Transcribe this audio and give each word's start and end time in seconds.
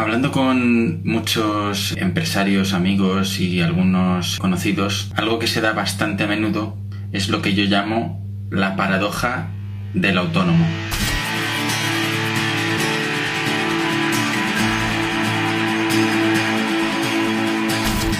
Hablando 0.00 0.32
con 0.32 1.04
muchos 1.04 1.94
empresarios, 1.98 2.72
amigos 2.72 3.38
y 3.38 3.60
algunos 3.60 4.38
conocidos, 4.38 5.12
algo 5.14 5.38
que 5.38 5.46
se 5.46 5.60
da 5.60 5.74
bastante 5.74 6.24
a 6.24 6.26
menudo 6.26 6.78
es 7.12 7.28
lo 7.28 7.42
que 7.42 7.52
yo 7.52 7.64
llamo 7.64 8.26
la 8.50 8.76
paradoja 8.76 9.48
del 9.92 10.16
autónomo. 10.16 10.64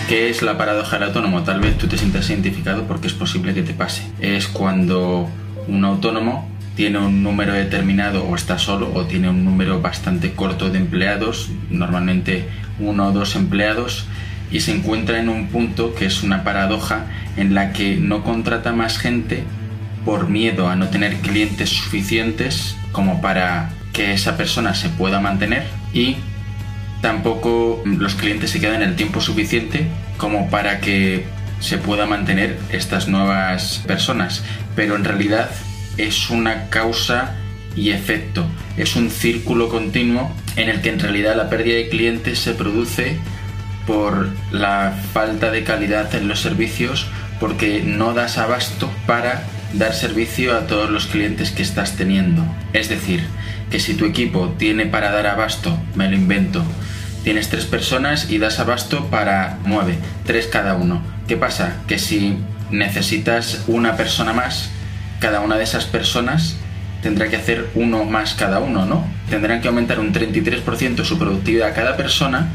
¿Qué 0.06 0.28
es 0.28 0.42
la 0.42 0.58
paradoja 0.58 0.98
del 0.98 1.08
autónomo? 1.08 1.44
Tal 1.44 1.60
vez 1.60 1.78
tú 1.78 1.86
te 1.86 1.96
sientas 1.96 2.28
identificado 2.28 2.86
porque 2.86 3.06
es 3.06 3.14
posible 3.14 3.54
que 3.54 3.62
te 3.62 3.72
pase. 3.72 4.02
Es 4.20 4.48
cuando 4.48 5.30
un 5.66 5.86
autónomo 5.86 6.46
tiene 6.80 6.98
un 6.98 7.22
número 7.22 7.52
determinado 7.52 8.24
o 8.24 8.34
está 8.34 8.58
solo 8.58 8.90
o 8.94 9.04
tiene 9.04 9.28
un 9.28 9.44
número 9.44 9.82
bastante 9.82 10.32
corto 10.32 10.70
de 10.70 10.78
empleados, 10.78 11.50
normalmente 11.68 12.48
uno 12.78 13.08
o 13.08 13.12
dos 13.12 13.36
empleados, 13.36 14.06
y 14.50 14.60
se 14.60 14.72
encuentra 14.72 15.19
en 15.19 15.28
un 15.28 15.48
punto 15.48 15.95
que 15.95 16.06
es 16.06 16.22
una 16.22 16.42
paradoja 16.42 17.05
en 17.36 17.55
la 17.55 17.74
que 17.74 17.98
no 17.98 18.24
contrata 18.24 18.72
más 18.72 18.96
gente 18.96 19.45
por 20.06 20.30
miedo 20.30 20.70
a 20.70 20.77
no 20.77 20.88
tener 20.88 21.16
clientes 21.16 21.69
suficientes 21.69 22.78
como 22.92 23.20
para 23.20 23.69
que 23.92 24.14
esa 24.14 24.38
persona 24.38 24.74
se 24.74 24.88
pueda 24.88 25.20
mantener 25.20 25.64
y 25.92 26.16
tampoco 27.02 27.83
los 27.84 28.14
clientes 28.14 28.52
se 28.52 28.58
quedan 28.58 28.80
el 28.80 28.97
tiempo 28.97 29.20
suficiente 29.20 29.86
como 30.16 30.48
para 30.48 30.80
que 30.80 31.27
se 31.60 31.77
pueda 31.77 32.06
mantener 32.06 32.58
estas 32.72 33.06
nuevas 33.06 33.83
personas. 33.86 34.42
Pero 34.74 34.97
en 34.97 35.05
realidad 35.05 35.50
es 36.06 36.30
una 36.30 36.68
causa 36.70 37.36
y 37.77 37.90
efecto. 37.90 38.46
Es 38.77 38.96
un 38.96 39.10
círculo 39.10 39.68
continuo 39.68 40.34
en 40.56 40.68
el 40.68 40.80
que 40.80 40.91
en 40.91 40.98
realidad 40.98 41.36
la 41.36 41.48
pérdida 41.48 41.77
de 41.77 41.88
clientes 41.88 42.38
se 42.38 42.52
produce 42.54 43.18
por 43.86 44.28
la 44.52 44.96
falta 45.12 45.50
de 45.50 45.64
calidad 45.64 46.14
en 46.14 46.28
los 46.28 46.41
servicios 46.41 47.06
porque 47.38 47.83
no 47.84 48.12
das 48.12 48.38
abasto 48.38 48.91
para 49.06 49.44
dar 49.72 49.94
servicio 49.94 50.56
a 50.56 50.66
todos 50.66 50.91
los 50.91 51.06
clientes 51.06 51.50
que 51.50 51.62
estás 51.62 51.97
teniendo. 51.97 52.44
Es 52.72 52.88
decir, 52.88 53.25
que 53.70 53.80
si 53.80 53.94
tu 53.94 54.05
equipo 54.05 54.55
tiene 54.58 54.86
para 54.86 55.10
dar 55.10 55.27
abasto, 55.27 55.78
me 55.94 56.08
lo 56.08 56.16
invento, 56.16 56.62
tienes 57.25 57.48
tres 57.48 57.64
personas 57.64 58.30
y 58.30 58.38
das 58.38 58.58
abasto 58.58 59.06
para 59.06 59.58
nueve, 59.64 59.97
tres 60.27 60.47
cada 60.47 60.75
uno. 60.75 61.03
¿Qué 61.28 61.36
pasa? 61.36 61.77
Que 61.86 61.98
si 61.98 62.36
necesitas 62.70 63.64
una 63.69 63.97
persona 63.97 64.32
más, 64.32 64.70
cada 65.20 65.40
una 65.40 65.56
de 65.56 65.64
esas 65.64 65.84
personas 65.84 66.56
tendrá 67.02 67.28
que 67.28 67.36
hacer 67.36 67.70
uno 67.74 68.04
más 68.04 68.34
cada 68.34 68.58
uno, 68.58 68.84
¿no? 68.84 69.06
Tendrán 69.28 69.60
que 69.60 69.68
aumentar 69.68 70.00
un 70.00 70.12
33% 70.12 71.04
su 71.04 71.18
productividad 71.18 71.74
cada 71.74 71.96
persona 71.96 72.48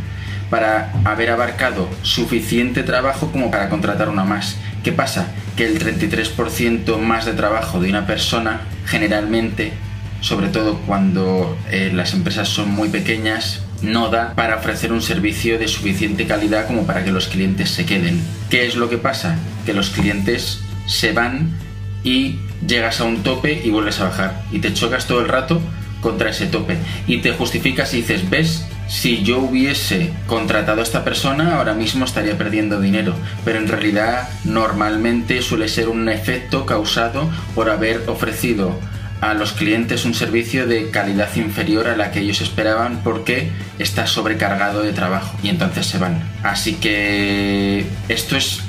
para 0.50 0.92
haber 1.04 1.32
abarcado 1.32 1.90
suficiente 2.02 2.84
trabajo 2.84 3.32
como 3.32 3.50
para 3.50 3.70
contratar 3.70 4.10
una 4.10 4.24
más. 4.24 4.58
¿Qué 4.84 4.92
pasa? 4.92 5.28
Que 5.56 5.66
el 5.66 5.80
33% 5.80 6.98
más 7.00 7.26
de 7.26 7.34
trabajo 7.34 7.80
de 7.80 7.90
una 7.90 8.06
persona 8.06 8.62
generalmente, 8.86 9.74
sobre 10.22 10.48
todo 10.48 10.80
cuando 10.86 11.58
eh, 11.72 11.92
las 11.94 12.14
empresas 12.14 12.50
son 12.50 12.70
muy 12.72 12.90
pequeñas, 12.90 13.62
no 13.82 14.10
da 14.10 14.34
para 14.36 14.58
ofrecer 14.58 14.92
un 14.92 15.02
servicio 15.02 15.60
de 15.60 15.68
suficiente 15.68 16.26
calidad 16.26 16.68
como 16.68 16.86
para 16.86 17.04
que 17.04 17.12
los 17.12 17.28
clientes 17.28 17.72
se 17.72 17.86
queden. 17.86 18.22
¿Qué 18.50 18.68
es 18.68 18.76
lo 18.76 18.90
que 18.90 18.98
pasa? 18.98 19.38
Que 19.66 19.74
los 19.74 19.90
clientes 19.90 20.62
se 20.86 21.12
van 21.12 21.65
y 22.06 22.38
llegas 22.66 23.02
a 23.02 23.04
un 23.04 23.24
tope 23.24 23.62
y 23.66 23.72
vuelves 23.72 24.00
a 24.00 24.06
bajar. 24.06 24.44
Y 24.54 24.60
te 24.60 24.74
chocas 24.74 25.08
todo 25.08 25.20
el 25.20 25.28
rato 25.28 25.60
contra 26.00 26.30
ese 26.30 26.46
tope. 26.46 26.78
Y 27.08 27.18
te 27.18 27.34
justificas 27.34 27.94
y 27.94 27.98
dices, 27.98 28.30
ves, 28.30 28.66
si 28.88 29.24
yo 29.24 29.40
hubiese 29.40 30.14
contratado 30.28 30.80
a 30.80 30.84
esta 30.84 31.04
persona 31.04 31.58
ahora 31.58 31.74
mismo 31.74 32.06
estaría 32.06 32.38
perdiendo 32.38 32.80
dinero, 32.80 33.16
pero 33.44 33.58
en 33.58 33.68
realidad 33.68 34.30
normalmente 34.44 35.42
suele 35.42 35.68
ser 35.68 35.90
un 35.90 36.08
efecto 36.08 36.68
causado 36.68 37.30
por 37.56 37.72
haber 37.72 38.04
ofrecido 38.08 38.80
a 39.22 39.34
los 39.34 39.54
clientes 39.54 40.06
un 40.06 40.14
servicio 40.14 40.68
de 40.68 40.92
calidad 40.92 41.36
inferior 41.36 41.88
a 41.88 41.98
la 41.98 42.12
que 42.12 42.20
ellos 42.20 42.42
esperaban 42.42 43.02
porque 43.04 43.50
está 43.80 44.06
sobrecargado 44.06 44.84
de 44.84 44.94
trabajo. 44.94 45.36
Y 45.42 45.50
entonces 45.50 45.88
se 45.88 45.98
van. 45.98 46.22
Así 46.44 46.76
que 46.76 47.84
esto 48.10 48.38
es 48.38 48.62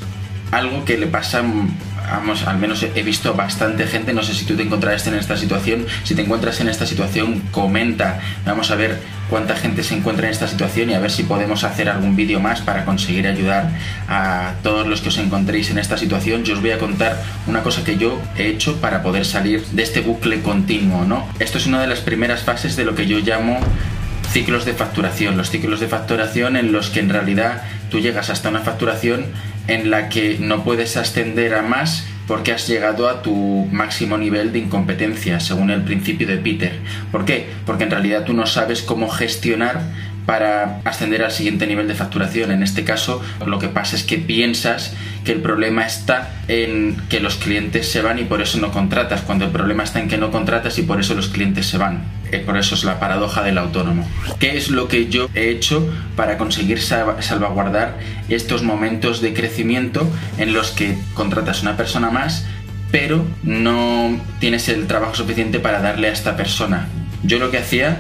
algo 0.53 0.86
que 0.86 0.97
le 0.97 1.08
pasa 1.08 1.42
al 2.08 2.58
menos 2.58 2.82
he 2.82 3.02
visto 3.02 3.34
bastante 3.34 3.86
gente, 3.86 4.12
no 4.12 4.22
sé 4.22 4.34
si 4.34 4.44
tú 4.44 4.54
te 4.54 4.62
encontrarás 4.62 5.06
en 5.06 5.14
esta 5.14 5.36
situación, 5.36 5.86
si 6.04 6.14
te 6.14 6.22
encuentras 6.22 6.60
en 6.60 6.68
esta 6.68 6.86
situación, 6.86 7.42
comenta, 7.50 8.20
vamos 8.44 8.70
a 8.70 8.76
ver 8.76 8.98
cuánta 9.28 9.56
gente 9.56 9.82
se 9.82 9.96
encuentra 9.96 10.26
en 10.26 10.32
esta 10.32 10.46
situación 10.48 10.90
y 10.90 10.94
a 10.94 11.00
ver 11.00 11.10
si 11.10 11.24
podemos 11.24 11.64
hacer 11.64 11.88
algún 11.88 12.16
vídeo 12.16 12.40
más 12.40 12.60
para 12.60 12.84
conseguir 12.84 13.26
ayudar 13.26 13.70
a 14.08 14.54
todos 14.62 14.86
los 14.86 15.00
que 15.00 15.08
os 15.08 15.18
encontréis 15.18 15.70
en 15.70 15.78
esta 15.78 15.96
situación. 15.98 16.44
Yo 16.44 16.54
os 16.54 16.60
voy 16.60 16.70
a 16.70 16.78
contar 16.78 17.22
una 17.46 17.62
cosa 17.62 17.82
que 17.84 17.96
yo 17.96 18.20
he 18.36 18.46
hecho 18.46 18.80
para 18.80 19.02
poder 19.02 19.24
salir 19.24 19.64
de 19.66 19.82
este 19.82 20.00
bucle 20.00 20.40
continuo, 20.42 21.04
¿no? 21.04 21.28
Esto 21.38 21.58
es 21.58 21.66
una 21.66 21.80
de 21.80 21.86
las 21.86 22.00
primeras 22.00 22.42
fases 22.42 22.76
de 22.76 22.84
lo 22.84 22.94
que 22.94 23.06
yo 23.06 23.18
llamo 23.18 23.58
ciclos 24.32 24.64
de 24.64 24.74
facturación, 24.74 25.36
los 25.36 25.50
ciclos 25.50 25.80
de 25.80 25.88
facturación 25.88 26.56
en 26.56 26.72
los 26.72 26.90
que 26.90 27.00
en 27.00 27.08
realidad 27.08 27.62
tú 27.90 28.00
llegas 28.00 28.28
hasta 28.28 28.48
una 28.48 28.60
facturación 28.60 29.26
en 29.69 29.91
la 29.91 30.09
que 30.09 30.38
no 30.38 30.65
puedes 30.65 30.97
ascender 30.97 31.54
a 31.54 31.62
más 31.62 32.06
porque 32.27 32.53
has 32.53 32.66
llegado 32.66 33.09
a 33.09 33.22
tu 33.22 33.34
máximo 33.71 34.19
nivel 34.19 34.53
de 34.53 34.59
incompetencia, 34.59 35.38
según 35.38 35.71
el 35.71 35.82
principio 35.82 36.27
de 36.27 36.38
Peter. 36.38 36.72
¿Por 37.12 37.25
qué? 37.25 37.47
Porque 37.65 37.84
en 37.84 37.91
realidad 37.91 38.25
tú 38.25 38.32
no 38.32 38.47
sabes 38.47 38.82
cómo 38.82 39.09
gestionar 39.09 39.81
para 40.26 40.81
ascender 40.84 41.22
al 41.22 41.31
siguiente 41.31 41.66
nivel 41.66 41.88
de 41.88 41.94
facturación. 41.94 42.50
En 42.50 42.62
este 42.62 42.84
caso, 42.84 43.22
lo 43.47 43.59
que 43.59 43.69
pasa 43.69 43.97
es 43.97 44.03
que 44.03 44.19
piensas 44.19 44.92
que 45.25 45.32
el 45.32 45.41
problema 45.41 45.87
está 45.87 46.31
en 46.48 46.97
que 47.09 47.20
los 47.20 47.37
clientes 47.37 47.91
se 47.91 48.03
van 48.03 48.19
y 48.19 48.25
por 48.25 48.42
eso 48.42 48.59
no 48.59 48.72
contratas, 48.72 49.22
cuando 49.22 49.44
el 49.44 49.53
problema 49.53 49.84
está 49.84 50.00
en 50.00 50.09
que 50.09 50.19
no 50.19 50.31
contratas 50.31 50.78
y 50.78 50.82
por 50.82 51.00
eso 51.00 51.15
los 51.15 51.28
clientes 51.28 51.66
se 51.66 51.78
van. 51.78 52.04
Eh, 52.32 52.41
por 52.41 52.56
eso 52.56 52.75
es 52.75 52.82
la 52.82 52.98
paradoja 52.98 53.42
del 53.42 53.56
autónomo. 53.56 54.06
¿Qué 54.41 54.56
es 54.56 54.69
lo 54.69 54.88
que 54.88 55.06
yo 55.06 55.31
he 55.34 55.50
hecho 55.50 55.88
para 56.16 56.38
conseguir 56.38 56.81
salvaguardar 56.81 57.98
estos 58.28 58.65
momentos 58.65 59.20
de 59.20 59.32
crecimiento 59.32 60.10
en 60.38 60.53
los 60.53 60.72
que 60.72 60.98
contratas 61.15 61.62
una 61.62 61.76
persona 61.76 62.10
más, 62.10 62.47
pero 62.91 63.25
no 63.44 64.20
tienes 64.41 64.69
el 64.69 64.88
trabajo 64.88 65.15
suficiente 65.15 65.60
para 65.60 65.81
darle 65.81 66.09
a 66.09 66.12
esta 66.12 66.36
persona? 66.36 66.88
Yo 67.22 67.38
lo 67.38 67.53
que 67.53 67.59
hacía 67.59 67.98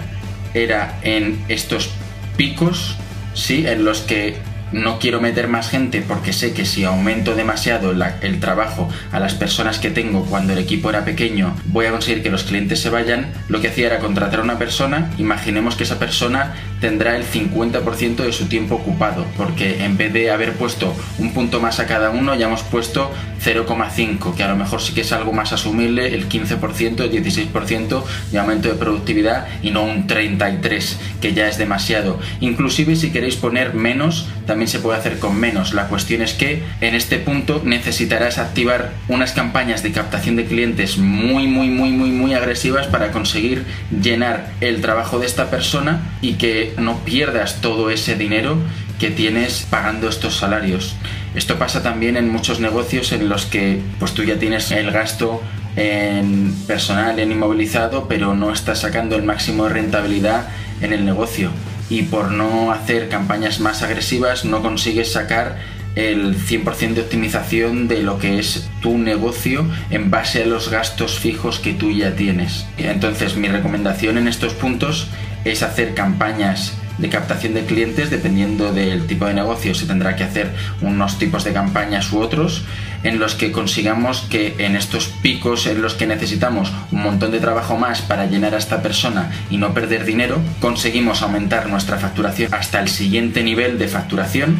era 0.54 0.98
en 1.02 1.44
estos 1.48 1.90
picos, 2.36 2.96
¿sí? 3.34 3.66
En 3.66 3.84
los 3.84 4.00
que 4.00 4.36
no 4.76 4.98
quiero 4.98 5.22
meter 5.22 5.48
más 5.48 5.70
gente 5.70 6.04
porque 6.06 6.34
sé 6.34 6.52
que 6.52 6.66
si 6.66 6.84
aumento 6.84 7.34
demasiado 7.34 7.94
el 8.20 8.40
trabajo 8.40 8.88
a 9.10 9.18
las 9.18 9.34
personas 9.34 9.78
que 9.78 9.90
tengo 9.90 10.26
cuando 10.26 10.52
el 10.52 10.58
equipo 10.58 10.90
era 10.90 11.04
pequeño, 11.04 11.56
voy 11.66 11.86
a 11.86 11.92
conseguir 11.92 12.22
que 12.22 12.30
los 12.30 12.44
clientes 12.44 12.80
se 12.80 12.90
vayan. 12.90 13.32
Lo 13.48 13.60
que 13.60 13.68
hacía 13.68 13.86
era 13.86 14.00
contratar 14.00 14.40
a 14.40 14.42
una 14.42 14.58
persona, 14.58 15.10
imaginemos 15.16 15.76
que 15.76 15.84
esa 15.84 15.98
persona 15.98 16.54
tendrá 16.80 17.16
el 17.16 17.24
50% 17.24 18.16
de 18.16 18.32
su 18.32 18.46
tiempo 18.46 18.74
ocupado, 18.74 19.24
porque 19.38 19.82
en 19.82 19.96
vez 19.96 20.12
de 20.12 20.30
haber 20.30 20.52
puesto 20.52 20.94
un 21.18 21.32
punto 21.32 21.58
más 21.58 21.80
a 21.80 21.86
cada 21.86 22.10
uno, 22.10 22.34
ya 22.34 22.46
hemos 22.46 22.62
puesto 22.62 23.10
0,5, 23.42 24.34
que 24.34 24.42
a 24.42 24.48
lo 24.48 24.56
mejor 24.56 24.82
sí 24.82 24.92
que 24.92 25.00
es 25.00 25.12
algo 25.12 25.32
más 25.32 25.54
asumible, 25.54 26.14
el 26.14 26.28
15%, 26.28 27.00
el 27.00 27.12
16% 27.12 28.04
de 28.30 28.38
aumento 28.38 28.68
de 28.68 28.74
productividad 28.74 29.46
y 29.62 29.70
no 29.70 29.84
un 29.84 30.06
33, 30.06 30.98
que 31.22 31.32
ya 31.32 31.48
es 31.48 31.56
demasiado. 31.56 32.20
Inclusive 32.40 32.94
si 32.94 33.10
queréis 33.10 33.36
poner 33.36 33.72
menos, 33.72 34.28
también 34.46 34.65
se 34.68 34.78
puede 34.78 34.98
hacer 34.98 35.18
con 35.18 35.38
menos. 35.38 35.74
La 35.74 35.88
cuestión 35.88 36.22
es 36.22 36.34
que 36.34 36.62
en 36.80 36.94
este 36.94 37.18
punto 37.18 37.62
necesitarás 37.64 38.38
activar 38.38 38.92
unas 39.08 39.32
campañas 39.32 39.82
de 39.82 39.92
captación 39.92 40.36
de 40.36 40.46
clientes 40.46 40.98
muy, 40.98 41.46
muy, 41.46 41.68
muy, 41.68 41.90
muy, 41.90 42.10
muy 42.10 42.34
agresivas 42.34 42.86
para 42.86 43.12
conseguir 43.12 43.64
llenar 44.02 44.50
el 44.60 44.80
trabajo 44.80 45.18
de 45.18 45.26
esta 45.26 45.50
persona 45.50 46.00
y 46.20 46.34
que 46.34 46.74
no 46.78 46.98
pierdas 47.04 47.60
todo 47.60 47.90
ese 47.90 48.14
dinero 48.16 48.58
que 48.98 49.10
tienes 49.10 49.66
pagando 49.68 50.08
estos 50.08 50.36
salarios. 50.36 50.96
Esto 51.34 51.58
pasa 51.58 51.82
también 51.82 52.16
en 52.16 52.30
muchos 52.30 52.60
negocios 52.60 53.12
en 53.12 53.28
los 53.28 53.46
que 53.46 53.80
pues 53.98 54.12
tú 54.12 54.24
ya 54.24 54.38
tienes 54.38 54.70
el 54.70 54.90
gasto 54.90 55.42
en 55.76 56.54
personal, 56.66 57.18
en 57.18 57.32
inmovilizado, 57.32 58.08
pero 58.08 58.34
no 58.34 58.52
estás 58.52 58.80
sacando 58.80 59.16
el 59.16 59.22
máximo 59.22 59.64
de 59.64 59.70
rentabilidad 59.74 60.48
en 60.80 60.92
el 60.92 61.04
negocio. 61.04 61.50
Y 61.88 62.02
por 62.02 62.32
no 62.32 62.72
hacer 62.72 63.08
campañas 63.08 63.60
más 63.60 63.82
agresivas 63.82 64.44
no 64.44 64.62
consigues 64.62 65.12
sacar 65.12 65.56
el 65.96 66.36
100% 66.36 66.94
de 66.94 67.00
optimización 67.00 67.88
de 67.88 68.02
lo 68.02 68.18
que 68.18 68.38
es 68.38 68.68
tu 68.82 68.98
negocio 68.98 69.66
en 69.90 70.10
base 70.10 70.42
a 70.42 70.46
los 70.46 70.68
gastos 70.68 71.18
fijos 71.18 71.58
que 71.58 71.72
tú 71.72 71.90
ya 71.90 72.14
tienes. 72.14 72.66
Entonces 72.76 73.36
mi 73.36 73.48
recomendación 73.48 74.18
en 74.18 74.28
estos 74.28 74.52
puntos 74.52 75.08
es 75.44 75.62
hacer 75.62 75.94
campañas 75.94 76.74
de 76.98 77.08
captación 77.08 77.54
de 77.54 77.64
clientes, 77.64 78.10
dependiendo 78.10 78.72
del 78.72 79.06
tipo 79.06 79.26
de 79.26 79.34
negocio, 79.34 79.74
se 79.74 79.86
tendrá 79.86 80.16
que 80.16 80.24
hacer 80.24 80.50
unos 80.80 81.18
tipos 81.18 81.44
de 81.44 81.52
campañas 81.52 82.10
u 82.12 82.20
otros, 82.20 82.64
en 83.06 83.20
los 83.20 83.36
que 83.36 83.52
consigamos 83.52 84.22
que 84.22 84.56
en 84.58 84.74
estos 84.74 85.06
picos 85.22 85.68
en 85.68 85.80
los 85.80 85.94
que 85.94 86.08
necesitamos 86.08 86.72
un 86.90 87.02
montón 87.02 87.30
de 87.30 87.38
trabajo 87.38 87.76
más 87.76 88.02
para 88.02 88.26
llenar 88.26 88.54
a 88.54 88.58
esta 88.58 88.82
persona 88.82 89.30
y 89.48 89.58
no 89.58 89.72
perder 89.74 90.04
dinero, 90.04 90.40
conseguimos 90.60 91.22
aumentar 91.22 91.68
nuestra 91.68 91.98
facturación 91.98 92.52
hasta 92.52 92.80
el 92.80 92.88
siguiente 92.88 93.44
nivel 93.44 93.78
de 93.78 93.86
facturación 93.86 94.56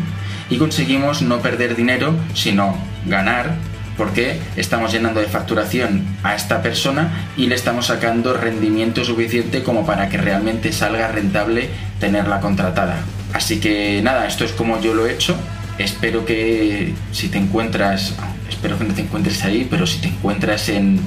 y 0.48 0.58
conseguimos 0.58 1.22
no 1.22 1.40
perder 1.40 1.75
dinero, 1.75 2.14
sino 2.34 2.78
ganar 3.04 3.56
porque 3.96 4.38
estamos 4.56 4.92
llenando 4.92 5.20
de 5.20 5.26
facturación 5.26 6.04
a 6.22 6.37
esta 6.37 6.62
persona 6.62 7.28
y 7.37 7.49
le 7.49 7.56
estamos 7.56 7.87
sacando 7.87 8.32
rendimiento 8.32 9.04
suficiente 9.04 9.64
como 9.64 9.84
para 9.84 10.08
que 10.08 10.19
realmente 10.19 10.72
salga 10.72 11.08
rentable 11.08 11.70
tenerla 11.99 12.40
contratada. 12.40 12.99
Así 13.32 13.58
que 13.58 14.00
nada, 14.02 14.26
esto 14.26 14.44
es 14.44 14.52
como 14.52 14.81
yo 14.81 14.94
lo 14.94 15.06
he 15.06 15.12
hecho. 15.12 15.37
Espero 15.78 16.25
que 16.25 16.94
si 17.12 17.28
te 17.28 17.38
encuentras, 17.38 18.14
espero 18.49 18.78
que 18.78 18.84
no 18.84 18.94
te 18.94 19.02
encuentres 19.02 19.44
ahí, 19.44 19.67
pero 19.69 19.87
si 19.87 19.99
te 19.99 20.08
encuentras 20.08 20.69
en, 20.69 21.00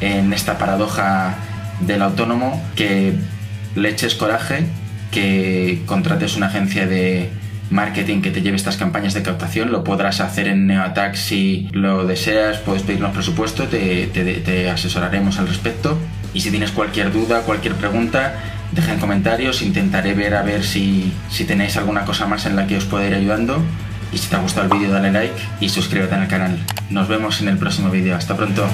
en 0.00 0.32
esta 0.32 0.58
paradoja 0.58 1.36
del 1.80 2.02
autónomo, 2.02 2.62
que 2.76 3.14
le 3.74 3.88
eches 3.88 4.14
coraje, 4.14 4.64
que 5.10 5.82
contrates 5.86 6.36
una 6.36 6.46
agencia 6.46 6.86
de, 6.86 7.30
marketing 7.72 8.20
que 8.20 8.30
te 8.30 8.42
lleve 8.42 8.56
estas 8.56 8.76
campañas 8.76 9.14
de 9.14 9.22
captación. 9.22 9.72
Lo 9.72 9.82
podrás 9.82 10.20
hacer 10.20 10.46
en 10.46 10.66
Neoattack 10.66 11.14
si 11.14 11.68
lo 11.72 12.06
deseas, 12.06 12.58
puedes 12.58 12.82
pedirnos 12.82 13.12
presupuesto, 13.12 13.66
te, 13.66 14.70
asesoraremos 14.70 15.38
al 15.38 15.48
respecto. 15.48 15.98
Y 16.34 16.40
si 16.40 16.50
tienes 16.50 16.70
cualquier 16.70 17.12
duda, 17.12 17.40
cualquier 17.40 17.74
pregunta, 17.74 18.34
deja 18.70 18.92
en 18.92 19.00
comentarios, 19.00 19.62
intentaré 19.62 20.14
ver 20.14 20.34
a 20.34 20.42
ver 20.42 20.62
si, 20.62 21.12
si 21.30 21.44
tenéis 21.44 21.76
alguna 21.76 22.04
cosa 22.04 22.26
más 22.26 22.46
en 22.46 22.56
la 22.56 22.66
que 22.66 22.76
os 22.76 22.84
pueda 22.84 23.06
ir 23.06 23.14
ayudando. 23.14 23.60
Y 24.12 24.18
si 24.18 24.28
te 24.28 24.36
ha 24.36 24.40
gustado 24.40 24.66
el 24.66 24.78
vídeo 24.78 24.92
dale 24.92 25.10
like 25.10 25.34
y 25.60 25.68
suscríbete 25.68 26.14
al 26.14 26.28
canal. 26.28 26.58
Nos 26.90 27.08
vemos 27.08 27.40
en 27.40 27.48
el 27.48 27.58
próximo 27.58 27.90
vídeo. 27.90 28.14
Hasta 28.14 28.36
pronto. 28.36 28.66